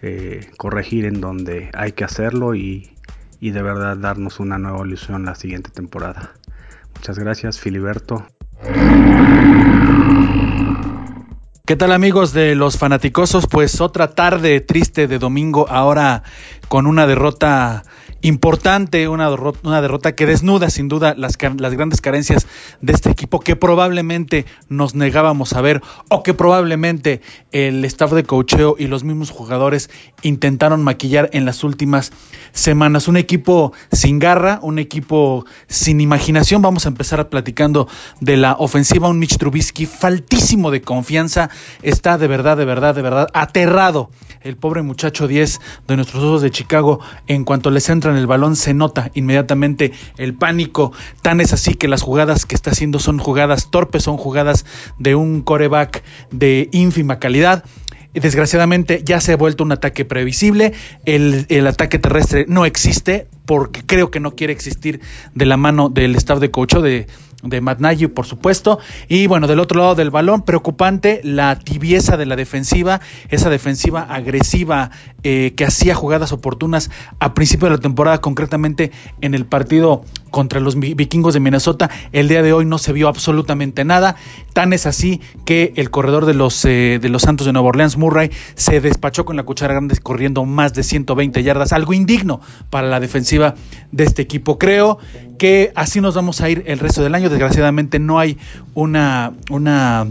eh, 0.00 0.50
corregir 0.56 1.04
en 1.04 1.20
donde 1.20 1.70
hay 1.74 1.92
que 1.92 2.04
hacerlo 2.04 2.54
y, 2.54 2.94
y, 3.38 3.50
de 3.50 3.62
verdad 3.62 3.96
darnos 3.98 4.40
una 4.40 4.58
nueva 4.58 4.86
ilusión 4.86 5.26
la 5.26 5.34
siguiente 5.34 5.70
temporada. 5.70 6.32
Muchas 6.94 7.18
gracias, 7.18 7.60
Filiberto. 7.60 8.26
¿Qué 11.66 11.76
tal 11.76 11.92
amigos 11.92 12.32
de 12.32 12.54
los 12.54 12.78
fanaticosos? 12.78 13.46
Pues 13.46 13.82
otra 13.82 14.14
tarde 14.14 14.62
triste 14.62 15.06
de 15.06 15.18
domingo, 15.18 15.68
ahora 15.68 16.22
con 16.68 16.86
una 16.86 17.06
derrota 17.06 17.84
importante, 18.22 19.08
una 19.08 19.30
derrota, 19.30 19.60
una 19.62 19.80
derrota 19.80 20.14
que 20.14 20.26
desnuda 20.26 20.70
sin 20.70 20.88
duda 20.88 21.14
las, 21.16 21.38
las, 21.58 21.74
grandes 21.74 22.00
carencias 22.00 22.46
de 22.80 22.92
este 22.92 23.10
equipo 23.10 23.40
que 23.40 23.56
probablemente 23.56 24.44
nos 24.68 24.94
negábamos 24.94 25.52
a 25.52 25.60
ver 25.60 25.82
o 26.08 26.22
que 26.22 26.34
probablemente 26.34 27.20
el 27.52 27.84
staff 27.84 28.12
de 28.12 28.24
cocheo 28.24 28.76
y 28.78 28.86
los 28.86 29.04
mismos 29.04 29.30
jugadores 29.30 29.90
intentaron 30.22 30.82
maquillar 30.82 31.30
en 31.32 31.44
las 31.44 31.62
últimas 31.62 32.12
semanas. 32.52 33.08
Un 33.08 33.16
equipo 33.16 33.72
sin 33.92 34.18
garra, 34.18 34.58
un 34.62 34.78
equipo 34.78 35.44
sin 35.68 36.00
imaginación. 36.00 36.62
Vamos 36.62 36.86
a 36.86 36.88
empezar 36.88 37.28
platicando 37.28 37.88
de 38.20 38.36
la 38.36 38.54
ofensiva, 38.58 39.08
un 39.08 39.18
Mitch 39.18 39.38
Trubisky 39.38 39.86
faltísimo 39.86 40.70
de 40.70 40.82
confianza, 40.82 41.50
está 41.82 42.18
de 42.18 42.26
verdad, 42.26 42.56
de 42.56 42.64
verdad, 42.64 42.94
de 42.94 43.02
verdad 43.02 43.28
aterrado 43.32 44.10
el 44.42 44.56
pobre 44.56 44.82
muchacho 44.82 45.26
10 45.26 45.60
de 45.86 45.96
nuestros 45.96 46.22
ojos 46.22 46.42
de 46.42 46.50
Chicago 46.50 47.00
en 47.26 47.44
cuanto 47.44 47.70
les 47.70 47.88
entra 47.88 48.07
en 48.10 48.16
el 48.16 48.26
balón 48.26 48.56
se 48.56 48.74
nota 48.74 49.10
inmediatamente 49.14 49.92
el 50.16 50.34
pánico. 50.34 50.92
Tan 51.22 51.40
es 51.40 51.52
así 51.52 51.74
que 51.74 51.88
las 51.88 52.02
jugadas 52.02 52.46
que 52.46 52.54
está 52.54 52.70
haciendo 52.70 52.98
son 52.98 53.18
jugadas 53.18 53.70
torpes, 53.70 54.02
son 54.04 54.16
jugadas 54.16 54.64
de 54.98 55.14
un 55.14 55.42
coreback 55.42 56.02
de 56.30 56.68
ínfima 56.72 57.18
calidad. 57.18 57.64
Desgraciadamente 58.14 59.02
ya 59.04 59.20
se 59.20 59.32
ha 59.32 59.36
vuelto 59.36 59.64
un 59.64 59.72
ataque 59.72 60.04
previsible. 60.04 60.72
El, 61.04 61.46
el, 61.50 61.66
ataque 61.66 61.98
terrestre 61.98 62.46
no 62.48 62.64
existe 62.64 63.28
porque 63.44 63.82
creo 63.84 64.10
que 64.10 64.18
no 64.18 64.34
quiere 64.34 64.52
existir 64.52 65.00
de 65.34 65.46
la 65.46 65.56
mano 65.56 65.88
del 65.88 66.16
staff 66.16 66.40
de 66.40 66.50
coach 66.50 66.74
de, 66.76 67.06
de 67.42 67.60
Matt 67.60 67.80
por 68.14 68.26
supuesto. 68.26 68.78
Y 69.08 69.26
bueno, 69.26 69.46
del 69.46 69.60
otro 69.60 69.80
lado 69.80 69.94
del 69.94 70.10
balón, 70.10 70.42
preocupante 70.42 71.20
la 71.22 71.58
tibieza 71.58 72.16
de 72.16 72.26
la 72.26 72.36
defensiva, 72.36 73.00
esa 73.28 73.50
defensiva 73.50 74.02
agresiva 74.02 74.90
eh, 75.22 75.54
que 75.56 75.64
hacía 75.64 75.94
jugadas 75.94 76.32
oportunas 76.32 76.90
a 77.20 77.34
principio 77.34 77.66
de 77.68 77.76
la 77.76 77.80
temporada, 77.80 78.20
concretamente 78.20 78.90
en 79.20 79.34
el 79.34 79.46
partido 79.46 80.04
contra 80.30 80.60
los 80.60 80.78
vikingos 80.78 81.34
de 81.34 81.40
Minnesota. 81.40 81.90
El 82.12 82.28
día 82.28 82.42
de 82.42 82.52
hoy 82.52 82.64
no 82.64 82.78
se 82.78 82.92
vio 82.92 83.08
absolutamente 83.08 83.84
nada. 83.84 84.16
Tan 84.52 84.72
es 84.72 84.86
así 84.86 85.20
que 85.44 85.72
el 85.76 85.90
corredor 85.90 86.26
de 86.26 86.34
los, 86.34 86.64
eh, 86.64 86.98
de 87.00 87.08
los 87.08 87.22
Santos 87.22 87.46
de 87.46 87.52
Nueva 87.52 87.68
Orleans, 87.68 87.96
Murray, 87.96 88.30
se 88.54 88.80
despachó 88.80 89.24
con 89.24 89.36
la 89.36 89.42
cuchara 89.42 89.74
grande 89.74 89.96
corriendo 89.98 90.44
más 90.44 90.74
de 90.74 90.82
120 90.82 91.42
yardas, 91.42 91.72
algo 91.72 91.92
indigno 91.92 92.40
para 92.70 92.88
la 92.88 93.00
defensiva 93.00 93.54
de 93.92 94.04
este 94.04 94.22
equipo. 94.22 94.58
Creo 94.58 94.98
que 95.38 95.72
así 95.74 96.00
nos 96.00 96.14
vamos 96.14 96.40
a 96.40 96.50
ir 96.50 96.64
el 96.66 96.78
resto 96.78 97.02
del 97.02 97.14
año. 97.14 97.30
Desgraciadamente 97.30 97.98
no 97.98 98.18
hay 98.18 98.38
una, 98.74 99.32
una 99.50 100.06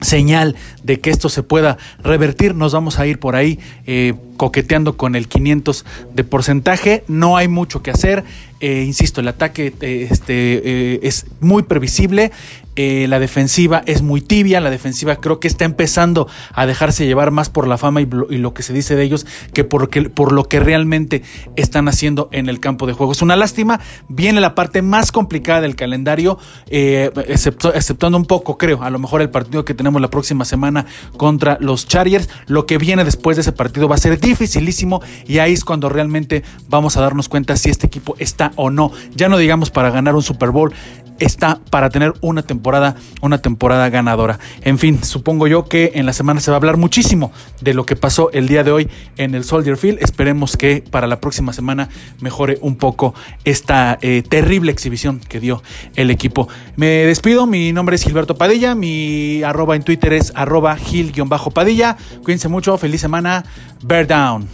señal 0.00 0.56
de 0.82 1.00
que 1.00 1.10
esto 1.10 1.28
se 1.28 1.42
pueda 1.42 1.78
revertir. 2.02 2.54
Nos 2.54 2.72
vamos 2.72 2.98
a 2.98 3.06
ir 3.06 3.18
por 3.18 3.36
ahí 3.36 3.58
eh, 3.86 4.14
coqueteando 4.36 4.96
con 4.96 5.14
el 5.14 5.28
500 5.28 5.84
de 6.14 6.24
porcentaje. 6.24 7.04
No 7.08 7.36
hay 7.36 7.48
mucho 7.48 7.82
que 7.82 7.90
hacer. 7.90 8.24
Eh, 8.60 8.84
insisto, 8.86 9.20
el 9.22 9.28
ataque 9.28 9.72
eh, 9.80 10.08
este, 10.10 11.06
es 11.06 11.26
muy 11.40 11.62
previsible. 11.62 12.32
La 12.76 13.18
defensiva 13.18 13.82
es 13.84 14.00
muy 14.00 14.22
tibia. 14.22 14.58
La 14.58 14.70
defensiva 14.70 15.16
creo 15.16 15.38
que 15.38 15.48
está 15.48 15.66
empezando 15.66 16.28
a 16.54 16.64
dejarse 16.64 17.04
llevar 17.04 17.30
más 17.30 17.50
por 17.50 17.68
la 17.68 17.76
fama 17.76 18.00
y, 18.00 18.08
y 18.30 18.38
lo 18.38 18.54
que 18.54 18.62
se 18.62 18.72
dice 18.72 18.96
de 18.96 19.02
ellos 19.02 19.26
que 19.52 19.64
por, 19.64 19.90
que 19.90 20.08
por, 20.08 20.32
lo 20.32 20.44
que 20.44 20.60
realmente 20.60 21.22
están 21.56 21.88
haciendo 21.88 22.30
en 22.32 22.48
el 22.48 22.58
campo 22.58 22.86
de 22.86 22.94
juego. 22.94 23.12
Es 23.12 23.20
una 23.20 23.36
lástima. 23.36 23.80
Viene 24.08 24.40
la 24.40 24.54
parte 24.54 24.80
más 24.80 25.12
complicada 25.12 25.60
del 25.60 25.76
calendario, 25.76 26.38
excepto, 26.70 27.74
exceptuando 27.74 28.16
un 28.16 28.24
poco, 28.24 28.56
creo, 28.56 28.82
a 28.82 28.88
lo 28.88 28.98
mejor 28.98 29.20
el 29.20 29.28
partido 29.28 29.66
que 29.66 29.74
tenemos 29.74 29.89
la 29.98 30.10
próxima 30.10 30.44
semana 30.44 30.86
contra 31.16 31.58
los 31.60 31.86
Chargers. 31.88 32.28
Lo 32.46 32.66
que 32.66 32.78
viene 32.78 33.04
después 33.04 33.36
de 33.36 33.40
ese 33.42 33.52
partido 33.52 33.88
va 33.88 33.96
a 33.96 33.98
ser 33.98 34.20
dificilísimo 34.20 35.02
y 35.26 35.38
ahí 35.38 35.54
es 35.54 35.64
cuando 35.64 35.88
realmente 35.88 36.44
vamos 36.68 36.96
a 36.96 37.00
darnos 37.00 37.28
cuenta 37.28 37.56
si 37.56 37.70
este 37.70 37.86
equipo 37.86 38.14
está 38.18 38.52
o 38.56 38.70
no. 38.70 38.92
Ya 39.14 39.28
no 39.28 39.38
digamos 39.38 39.70
para 39.70 39.90
ganar 39.90 40.14
un 40.14 40.22
Super 40.22 40.50
Bowl 40.50 40.72
está 41.20 41.60
para 41.70 41.90
tener 41.90 42.14
una 42.20 42.42
temporada, 42.42 42.96
una 43.20 43.38
temporada 43.38 43.88
ganadora. 43.88 44.38
En 44.62 44.78
fin, 44.78 45.02
supongo 45.04 45.46
yo 45.46 45.66
que 45.66 45.92
en 45.94 46.06
la 46.06 46.12
semana 46.12 46.40
se 46.40 46.50
va 46.50 46.56
a 46.56 46.58
hablar 46.58 46.76
muchísimo 46.76 47.32
de 47.60 47.74
lo 47.74 47.86
que 47.86 47.94
pasó 47.96 48.30
el 48.32 48.48
día 48.48 48.64
de 48.64 48.72
hoy 48.72 48.88
en 49.16 49.34
el 49.34 49.44
Soldier 49.44 49.76
Field. 49.76 49.98
Esperemos 50.02 50.56
que 50.56 50.82
para 50.90 51.06
la 51.06 51.20
próxima 51.20 51.52
semana 51.52 51.88
mejore 52.20 52.58
un 52.62 52.76
poco 52.76 53.14
esta 53.44 53.98
eh, 54.00 54.22
terrible 54.22 54.72
exhibición 54.72 55.20
que 55.20 55.40
dio 55.40 55.62
el 55.94 56.10
equipo. 56.10 56.48
Me 56.76 56.86
despido, 57.06 57.46
mi 57.46 57.72
nombre 57.72 57.96
es 57.96 58.02
Gilberto 58.02 58.34
Padilla, 58.36 58.74
mi 58.74 59.42
arroba 59.42 59.76
en 59.76 59.82
Twitter 59.82 60.12
es 60.14 60.32
arroba 60.34 60.76
gil-padilla. 60.76 61.96
Cuídense 62.24 62.48
mucho, 62.48 62.76
feliz 62.78 63.00
semana, 63.00 63.44
bear 63.82 64.06
down. 64.06 64.48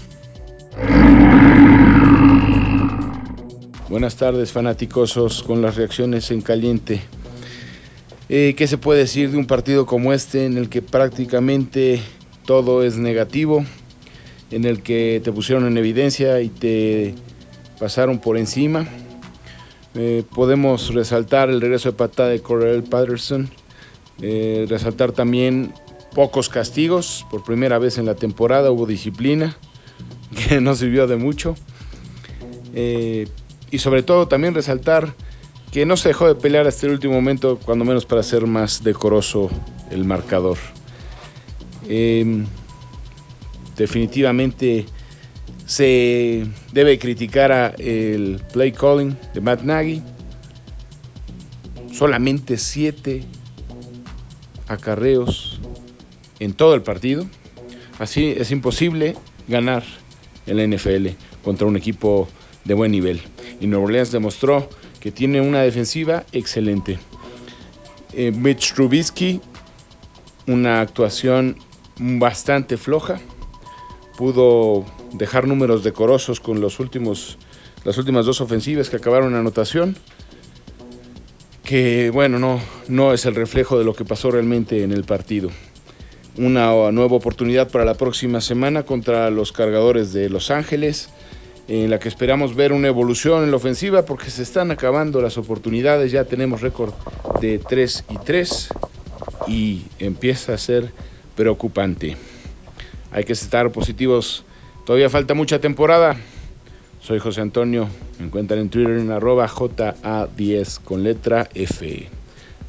Buenas 3.89 4.17
tardes, 4.17 4.51
fanáticosos, 4.51 5.45
con 5.45 5.63
las 5.63 5.77
reacciones 5.77 6.33
en 6.33 6.43
caliente. 6.43 7.01
Eh, 8.29 8.55
¿Qué 8.57 8.67
se 8.67 8.79
puede 8.79 8.99
decir 8.99 9.31
de 9.31 9.37
un 9.37 9.47
partido 9.47 9.87
como 9.87 10.13
este 10.13 10.45
en 10.45 10.59
el 10.59 10.69
que 10.69 10.83
prácticamente 10.83 12.01
todo 12.45 12.83
es 12.83 12.97
negativo? 12.97 13.65
En 14.51 14.65
el 14.65 14.83
que 14.83 15.21
te 15.23 15.31
pusieron 15.31 15.69
en 15.69 15.79
evidencia 15.79 16.41
y 16.41 16.49
te 16.49 17.15
pasaron 17.79 18.19
por 18.19 18.37
encima. 18.37 18.89
Eh, 19.95 20.25
podemos 20.35 20.93
resaltar 20.93 21.49
el 21.49 21.61
regreso 21.61 21.93
de 21.93 21.97
patada 21.97 22.31
de 22.31 22.41
Corel 22.41 22.83
Patterson. 22.83 23.49
Eh, 24.21 24.67
resaltar 24.69 25.13
también 25.13 25.73
pocos 26.13 26.49
castigos. 26.49 27.25
Por 27.31 27.45
primera 27.45 27.79
vez 27.79 27.99
en 27.99 28.07
la 28.07 28.17
temporada 28.17 28.73
hubo 28.73 28.85
disciplina, 28.85 29.57
que 30.49 30.61
no 30.61 30.75
sirvió 30.75 31.07
de 31.07 31.15
mucho. 31.15 31.55
Y 33.77 33.79
sobre 33.79 34.03
todo 34.03 34.27
también 34.27 34.55
resaltar 34.55 35.13
que 35.71 35.85
no 35.85 35.99
se 35.99 36.09
dejó 36.09 36.27
de 36.29 36.35
pelear 36.35 36.67
hasta 36.67 36.87
el 36.87 36.93
último 36.93 37.13
momento, 37.13 37.61
cuando 37.63 37.85
menos 37.85 38.07
para 38.07 38.23
hacer 38.23 38.47
más 38.47 38.83
decoroso 38.83 39.51
el 39.91 40.07
marcador. 40.07 40.57
Em, 41.87 42.47
definitivamente 43.77 44.87
se 45.67 46.47
debe 46.73 46.99
criticar 46.99 47.53
a 47.53 47.67
el 47.77 48.41
play 48.51 48.73
calling 48.73 49.15
de 49.35 49.43
Matt 49.43 49.61
Nagy. 49.61 50.03
Solamente 51.93 52.57
siete 52.57 53.25
acarreos 54.69 55.61
en 56.39 56.55
todo 56.55 56.75
el 56.75 56.81
partido. 56.81 57.27
Así 57.99 58.33
es 58.39 58.51
imposible 58.53 59.17
ganar 59.49 59.85
en 60.47 60.57
la 60.57 60.67
NFL 60.67 61.09
contra 61.45 61.67
un 61.67 61.77
equipo 61.77 62.27
de 62.67 62.75
buen 62.75 62.91
nivel. 62.91 63.23
Y 63.61 63.67
Nueva 63.67 63.87
Orleans 63.87 64.13
demostró 64.13 64.69
que 65.01 65.13
tiene 65.13 65.41
una 65.41 65.63
defensiva 65.63 66.25
excelente. 66.33 66.99
Eh, 68.13 68.33
Mitch 68.33 68.75
Trubisky, 68.75 69.41
una 70.47 70.81
actuación 70.81 71.57
bastante 71.99 72.77
floja. 72.77 73.21
Pudo 74.17 74.85
dejar 75.13 75.47
números 75.47 75.85
decorosos 75.85 76.41
con 76.41 76.61
los 76.61 76.81
últimos, 76.81 77.39
las 77.85 77.99
últimas 77.99 78.27
dos 78.27 78.41
ofensivas 78.41 78.91
que 78.91 78.97
acabaron 78.97 79.33
en 79.33 79.41
anotación. 79.41 79.97
Que 81.63 82.11
bueno, 82.11 82.39
no, 82.39 82.61
no 82.89 83.13
es 83.13 83.27
el 83.27 83.35
reflejo 83.35 83.79
de 83.79 83.85
lo 83.85 83.95
que 83.95 84.05
pasó 84.05 84.31
realmente 84.31 84.83
en 84.83 84.93
el 84.93 85.05
partido. 85.05 85.51
Una 86.39 86.91
nueva 86.93 87.17
oportunidad 87.17 87.71
para 87.71 87.85
la 87.85 87.95
próxima 87.95 88.41
semana 88.41 88.85
contra 88.85 89.31
los 89.31 89.53
cargadores 89.53 90.13
de 90.13 90.29
Los 90.29 90.51
Ángeles 90.51 91.11
en 91.69 91.91
la 91.91 91.99
que 91.99 92.09
esperamos 92.09 92.55
ver 92.55 92.73
una 92.73 92.89
evolución 92.89 93.43
en 93.43 93.51
la 93.51 93.57
ofensiva 93.57 94.05
porque 94.05 94.31
se 94.31 94.43
están 94.43 94.71
acabando 94.71 95.21
las 95.21 95.37
oportunidades, 95.37 96.13
ya 96.13 96.25
tenemos 96.25 96.61
récord 96.61 96.95
de 97.41 97.59
3 97.59 98.05
y 98.11 98.19
3 98.19 98.69
y 99.49 99.83
empieza 99.99 100.55
a 100.55 100.59
ser 100.59 100.93
preocupante. 101.35 102.17
Hay 103.11 103.25
que 103.25 103.33
estar 103.33 103.71
positivos, 103.73 104.45
todavía 104.85 105.11
falta 105.11 105.35
mucha 105.35 105.61
temporada. 105.61 106.17
Soy 107.01 107.19
José 107.19 107.41
Antonio, 107.41 107.89
me 108.19 108.27
encuentran 108.27 108.61
en 108.61 108.69
Twitter 108.69 108.99
en 108.99 109.11
arroba 109.11 109.49
JA10 109.49 110.81
con 110.83 111.03
letra 111.05 111.49
F. 111.55 112.09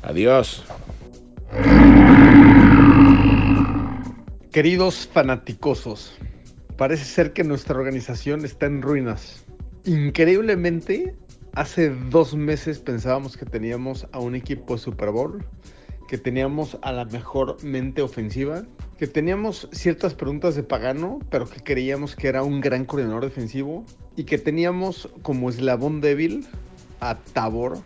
Adiós. 0.03 0.63
Queridos 4.51 5.09
fanaticosos, 5.11 6.13
parece 6.77 7.05
ser 7.05 7.33
que 7.33 7.43
nuestra 7.43 7.75
organización 7.75 8.45
está 8.45 8.67
en 8.67 8.81
ruinas. 8.81 9.43
Increíblemente, 9.85 11.15
hace 11.55 11.89
dos 11.89 12.35
meses 12.35 12.79
pensábamos 12.79 13.35
que 13.35 13.45
teníamos 13.45 14.07
a 14.11 14.19
un 14.19 14.35
equipo 14.35 14.75
de 14.75 14.79
Super 14.79 15.09
Bowl, 15.09 15.43
que 16.07 16.17
teníamos 16.17 16.77
a 16.83 16.93
la 16.93 17.05
mejor 17.05 17.61
mente 17.63 18.01
ofensiva, 18.01 18.63
que 18.97 19.07
teníamos 19.07 19.67
ciertas 19.71 20.13
preguntas 20.13 20.55
de 20.55 20.63
Pagano, 20.63 21.19
pero 21.29 21.49
que 21.49 21.61
creíamos 21.61 22.15
que 22.15 22.27
era 22.27 22.43
un 22.43 22.61
gran 22.61 22.85
coordinador 22.85 23.23
defensivo, 23.23 23.83
y 24.15 24.23
que 24.23 24.37
teníamos 24.37 25.09
como 25.23 25.49
eslabón 25.49 25.99
débil 25.99 26.45
a 26.99 27.15
Tabor, 27.33 27.79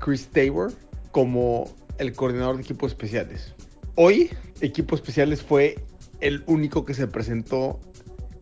Chris 0.00 0.28
Tabor, 0.28 0.72
como 1.12 1.70
el 1.98 2.12
coordinador 2.12 2.56
de 2.56 2.62
equipos 2.62 2.92
especiales. 2.92 3.54
Hoy, 3.94 4.30
equipos 4.60 5.00
especiales 5.00 5.42
fue 5.42 5.78
el 6.20 6.42
único 6.46 6.84
que 6.84 6.92
se 6.92 7.06
presentó 7.06 7.80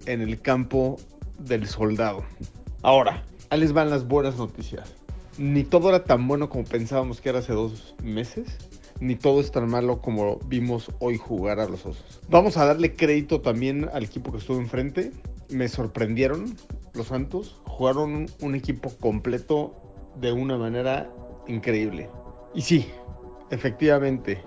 en 0.06 0.20
el 0.20 0.40
campo 0.40 0.96
del 1.38 1.66
soldado. 1.66 2.24
Ahora, 2.82 3.22
ahí 3.50 3.60
les 3.60 3.72
van 3.72 3.90
las 3.90 4.06
buenas 4.06 4.36
noticias. 4.36 4.94
Ni 5.38 5.64
todo 5.64 5.88
era 5.88 6.04
tan 6.04 6.28
bueno 6.28 6.48
como 6.48 6.64
pensábamos 6.64 7.20
que 7.20 7.30
era 7.30 7.40
hace 7.40 7.52
dos 7.52 7.94
meses, 8.02 8.58
ni 9.00 9.16
todo 9.16 9.40
es 9.40 9.50
tan 9.50 9.68
malo 9.68 10.00
como 10.00 10.38
vimos 10.46 10.90
hoy 11.00 11.18
jugar 11.18 11.58
a 11.58 11.68
los 11.68 11.84
osos. 11.84 12.20
Vamos 12.28 12.56
a 12.56 12.66
darle 12.66 12.94
crédito 12.94 13.40
también 13.40 13.88
al 13.92 14.04
equipo 14.04 14.30
que 14.30 14.38
estuvo 14.38 14.58
enfrente. 14.58 15.12
Me 15.50 15.68
sorprendieron 15.68 16.54
los 16.94 17.08
Santos. 17.08 17.60
Jugaron 17.64 18.26
un 18.40 18.54
equipo 18.54 18.90
completo 19.00 19.74
de 20.20 20.32
una 20.32 20.56
manera 20.56 21.10
increíble. 21.48 22.08
Y 22.54 22.62
sí, 22.62 22.86
efectivamente, 23.50 24.40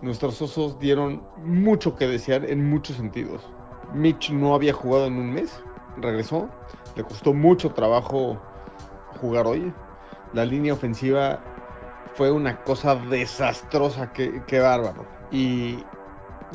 nuestros 0.00 0.40
osos 0.40 0.78
dieron 0.78 1.22
mucho 1.44 1.96
que 1.96 2.06
desear 2.06 2.48
en 2.48 2.68
muchos 2.70 2.96
sentidos. 2.96 3.42
Mitch 3.94 4.30
no 4.30 4.54
había 4.54 4.72
jugado 4.72 5.06
en 5.06 5.14
un 5.18 5.32
mes, 5.32 5.60
regresó, 5.96 6.48
le 6.96 7.04
costó 7.04 7.32
mucho 7.32 7.70
trabajo 7.70 8.40
jugar 9.20 9.46
hoy. 9.46 9.72
La 10.32 10.44
línea 10.44 10.74
ofensiva 10.74 11.40
fue 12.14 12.30
una 12.30 12.62
cosa 12.64 12.96
desastrosa, 12.96 14.12
qué, 14.12 14.60
bárbaro. 14.60 15.06
Y, 15.30 15.78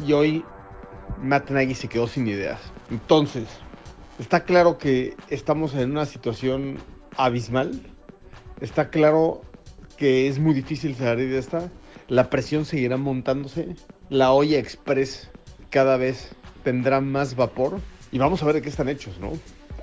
y 0.05 0.13
hoy 0.13 0.45
Matt 1.21 1.49
Nagy 1.49 1.75
se 1.75 1.87
quedó 1.87 2.07
sin 2.07 2.27
ideas. 2.27 2.59
Entonces, 2.91 3.47
está 4.19 4.43
claro 4.43 4.77
que 4.77 5.15
estamos 5.29 5.73
en 5.73 5.91
una 5.91 6.05
situación 6.05 6.77
abismal. 7.17 7.81
Está 8.61 8.89
claro 8.89 9.41
que 9.97 10.27
es 10.27 10.39
muy 10.39 10.53
difícil 10.53 10.95
salir 10.95 11.31
de 11.31 11.39
esta. 11.39 11.69
La 12.09 12.29
presión 12.29 12.65
seguirá 12.65 12.97
montándose. 12.97 13.75
La 14.09 14.31
olla 14.33 14.59
express 14.59 15.31
cada 15.69 15.97
vez 15.97 16.35
tendrá 16.63 17.01
más 17.01 17.35
vapor. 17.35 17.79
Y 18.11 18.19
vamos 18.19 18.43
a 18.43 18.45
ver 18.45 18.55
de 18.55 18.61
qué 18.61 18.69
están 18.69 18.89
hechos, 18.89 19.19
¿no? 19.19 19.31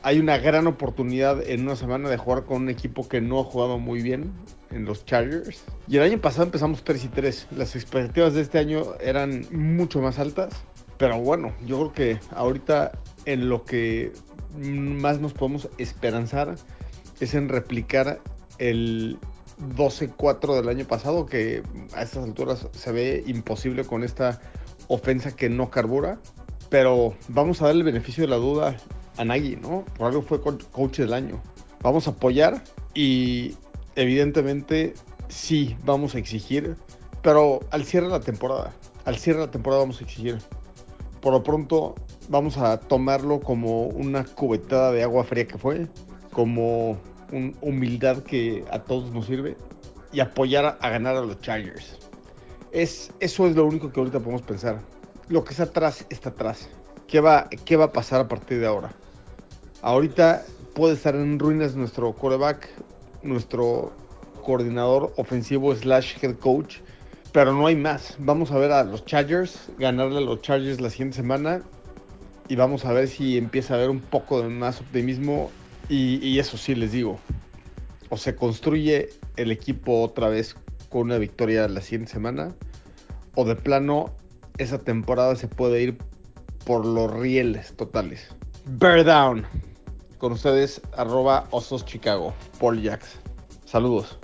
Hay 0.03 0.19
una 0.19 0.39
gran 0.39 0.67
oportunidad 0.67 1.43
en 1.43 1.63
una 1.63 1.77
semana 1.77 2.09
de 2.09 2.17
jugar 2.17 2.45
con 2.45 2.63
un 2.63 2.69
equipo 2.71 3.09
que 3.09 3.21
no 3.21 3.41
ha 3.41 3.45
jugado 3.45 3.79
muy 3.79 4.03
bien 4.03 4.33
en 4.71 4.85
los 4.85 5.05
Chargers. 5.05 5.65
Y 5.89 5.97
el 5.97 6.05
año 6.05 6.21
pasado 6.21 6.45
empezamos 6.45 6.85
3 6.85 7.05
y 7.05 7.09
3. 7.09 7.49
Las 7.57 7.77
expectativas 7.77 8.35
de 8.35 8.41
este 8.41 8.59
año 8.59 8.95
eran 9.01 9.47
mucho 9.51 10.01
más 10.01 10.19
altas. 10.19 10.55
Pero 10.97 11.19
bueno, 11.19 11.53
yo 11.67 11.79
creo 11.79 11.93
que 11.93 12.21
ahorita 12.35 12.93
en 13.25 13.49
lo 13.49 13.65
que 13.65 14.13
más 14.59 15.21
nos 15.21 15.33
podemos 15.33 15.69
esperanzar 15.79 16.57
es 17.21 17.35
en 17.35 17.49
replicar 17.49 18.21
el 18.59 19.19
12-4 19.77 20.57
del 20.57 20.69
año 20.69 20.87
pasado, 20.87 21.27
que 21.27 21.63
a 21.95 22.03
estas 22.03 22.25
alturas 22.25 22.69
se 22.73 22.93
ve 22.93 23.23
imposible 23.27 23.85
con 23.85 24.03
esta 24.05 24.41
ofensa 24.89 25.35
que 25.37 25.49
no 25.49 25.71
carbura. 25.71 26.19
Pero 26.71 27.15
vamos 27.29 27.61
a 27.61 27.67
darle 27.67 27.81
el 27.81 27.87
beneficio 27.87 28.23
de 28.23 28.29
la 28.29 28.37
duda 28.37 28.77
a 29.17 29.25
Nagy, 29.25 29.57
¿no? 29.57 29.85
Por 29.97 30.07
algo 30.07 30.23
fue 30.23 30.41
coach 30.41 30.99
del 30.99 31.13
año. 31.13 31.43
Vamos 31.83 32.07
a 32.07 32.13
apoyar 32.13 32.63
y 32.95 33.57
evidentemente 33.97 34.95
sí 35.29 35.77
vamos 35.85 36.15
a 36.15 36.19
exigir, 36.19 36.77
pero 37.23 37.61
al 37.71 37.85
cierre 37.85 38.07
de 38.07 38.13
la 38.13 38.21
temporada, 38.21 38.73
al 39.05 39.17
cierre 39.17 39.41
de 39.41 39.47
la 39.47 39.51
temporada 39.51 39.83
vamos 39.83 40.01
a 40.01 40.05
exigir. 40.05 40.39
Por 41.21 41.33
lo 41.33 41.43
pronto 41.43 41.97
vamos 42.29 42.57
a 42.57 42.79
tomarlo 42.79 43.41
como 43.41 43.89
una 43.89 44.25
cubetada 44.25 44.93
de 44.93 45.03
agua 45.03 45.25
fría 45.25 45.49
que 45.49 45.59
fue, 45.59 45.89
como 46.33 46.99
una 47.33 47.53
humildad 47.61 48.23
que 48.23 48.65
a 48.71 48.79
todos 48.79 49.11
nos 49.11 49.27
sirve 49.27 49.57
y 50.13 50.21
apoyar 50.21 50.79
a 50.81 50.89
ganar 50.89 51.17
a 51.17 51.21
los 51.21 51.41
Chargers. 51.41 51.99
Es, 52.71 53.13
eso 53.19 53.49
es 53.49 53.57
lo 53.57 53.67
único 53.67 53.93
que 53.93 53.99
ahorita 53.99 54.21
podemos 54.21 54.43
pensar 54.43 54.81
lo 55.31 55.45
que 55.45 55.53
está 55.53 55.63
atrás 55.63 56.05
está 56.11 56.31
atrás. 56.31 56.69
¿Qué 57.07 57.21
va, 57.21 57.49
¿Qué 57.65 57.77
va 57.77 57.87
a 57.87 57.93
pasar 57.93 58.21
a 58.21 58.29
partir 58.29 58.59
de 58.59 58.67
ahora? 58.67 58.93
Ahorita 59.81 60.45
puede 60.75 60.95
estar 60.95 61.15
en 61.15 61.39
ruinas 61.39 61.77
nuestro 61.77 62.13
coreback, 62.13 62.69
nuestro 63.23 63.93
coordinador 64.43 65.13
ofensivo 65.17 65.75
slash 65.75 66.17
head 66.21 66.37
coach, 66.37 66.79
pero 67.33 67.53
no 67.53 67.67
hay 67.67 67.77
más. 67.77 68.17
Vamos 68.19 68.51
a 68.51 68.59
ver 68.59 68.73
a 68.73 68.83
los 68.83 69.05
Chargers, 69.07 69.71
ganarle 69.79 70.19
a 70.19 70.21
los 70.21 70.43
Chargers 70.43 70.81
la 70.81 70.91
siguiente 70.91 71.17
semana 71.17 71.63
y 72.49 72.57
vamos 72.57 72.85
a 72.85 72.93
ver 72.93 73.07
si 73.07 73.39
empieza 73.39 73.75
a 73.75 73.77
haber 73.77 73.91
un 73.91 74.01
poco 74.01 74.43
de 74.43 74.49
más 74.49 74.81
optimismo 74.81 75.53
y, 75.89 76.17
y 76.27 76.41
eso 76.41 76.57
sí 76.57 76.75
les 76.75 76.91
digo, 76.91 77.21
o 78.09 78.17
se 78.17 78.35
construye 78.35 79.11
el 79.37 79.53
equipo 79.53 80.03
otra 80.03 80.29
vez 80.29 80.57
con 80.89 81.03
una 81.03 81.19
victoria 81.19 81.69
la 81.69 81.81
siguiente 81.81 82.11
semana 82.11 82.53
o 83.37 83.45
de 83.45 83.55
plano 83.55 84.13
esa 84.59 84.79
temporada 84.79 85.37
se 85.37 85.49
puede 85.49 85.83
ir 85.83 85.99
por 86.65 86.85
los 86.85 87.13
rieles 87.13 87.75
totales. 87.77 88.29
Bear 88.67 89.05
down. 89.05 89.47
Con 90.19 90.33
ustedes, 90.33 90.81
arroba 90.97 91.47
Osos 91.51 91.85
Chicago, 91.85 92.35
Paul 92.59 92.83
Jacks. 92.83 93.19
Saludos. 93.65 94.19